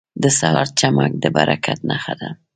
[0.23, 2.29] •د سهار چمک د برکت نښه ده.